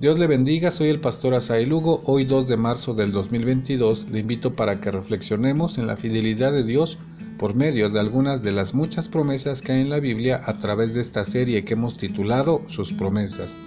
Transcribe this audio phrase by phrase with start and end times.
[0.00, 2.02] Dios le bendiga, soy el pastor Asai Lugo.
[2.04, 6.62] Hoy 2 de marzo del 2022 le invito para que reflexionemos en la fidelidad de
[6.62, 7.00] Dios
[7.36, 10.94] por medio de algunas de las muchas promesas que hay en la Biblia a través
[10.94, 13.58] de esta serie que hemos titulado Sus promesas.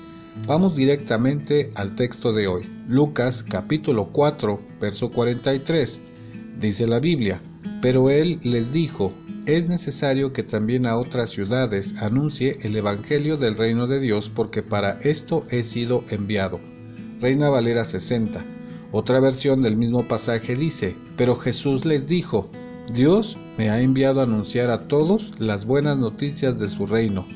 [0.48, 2.64] Vamos directamente al texto de hoy.
[2.88, 6.00] Lucas capítulo 4, verso 43.
[6.62, 7.42] Dice la Biblia,
[7.82, 9.12] pero él les dijo,
[9.46, 14.62] es necesario que también a otras ciudades anuncie el Evangelio del reino de Dios porque
[14.62, 16.60] para esto he sido enviado.
[17.20, 18.46] Reina Valera 60.
[18.92, 22.52] Otra versión del mismo pasaje dice, pero Jesús les dijo,
[22.94, 27.28] Dios me ha enviado a anunciar a todos las buenas noticias de su reino.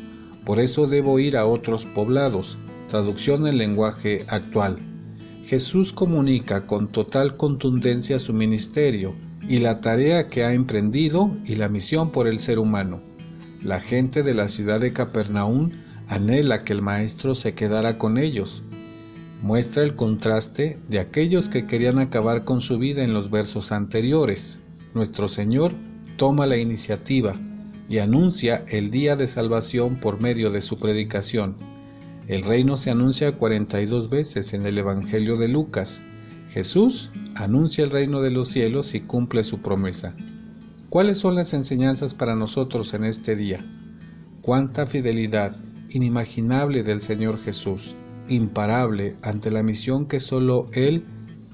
[0.45, 2.58] Por eso debo ir a otros poblados.
[2.88, 4.77] Traducción en lenguaje actual.
[5.44, 9.16] Jesús comunica con total contundencia su ministerio
[9.48, 13.02] y la tarea que ha emprendido y la misión por el ser humano.
[13.63, 15.72] La gente de la ciudad de Capernaum
[16.08, 18.63] anhela que el Maestro se quedara con ellos.
[19.41, 24.59] Muestra el contraste de aquellos que querían acabar con su vida en los versos anteriores.
[24.94, 25.73] Nuestro Señor
[26.17, 27.36] toma la iniciativa
[27.88, 31.56] y anuncia el día de salvación por medio de su predicación.
[32.28, 36.02] El reino se anuncia 42 veces en el Evangelio de Lucas
[36.47, 40.15] Jesús anuncia el reino de los cielos y cumple su promesa.
[40.89, 43.65] ¿Cuáles son las enseñanzas para nosotros en este día?
[44.41, 45.55] Cuánta fidelidad
[45.89, 47.95] inimaginable del Señor Jesús,
[48.29, 51.03] imparable ante la misión que solo Él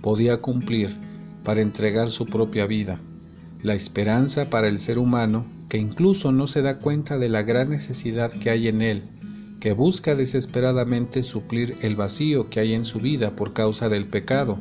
[0.02, 0.95] podía cumplir
[1.44, 3.00] para entregar su propia vida.
[3.64, 7.69] La esperanza para el ser humano que incluso no se da cuenta de la gran
[7.69, 9.03] necesidad que hay en Él,
[9.62, 14.59] que busca desesperadamente suplir el vacío que hay en su vida por causa del pecado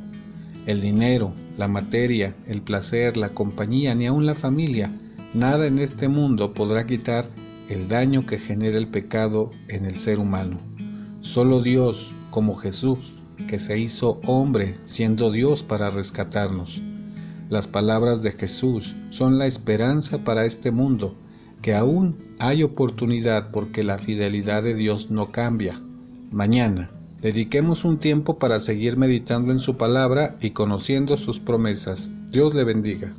[0.66, 4.92] el dinero, la materia, el placer, la compañía, ni aun la familia,
[5.34, 7.28] nada en este mundo podrá quitar
[7.68, 10.60] el daño que genera el pecado en el ser humano.
[11.20, 16.82] Solo Dios, como Jesús, que se hizo hombre siendo Dios para rescatarnos.
[17.48, 21.16] Las palabras de Jesús son la esperanza para este mundo,
[21.62, 25.78] que aún hay oportunidad porque la fidelidad de Dios no cambia.
[26.30, 32.10] Mañana, Dediquemos un tiempo para seguir meditando en su palabra y conociendo sus promesas.
[32.30, 33.14] Dios le bendiga.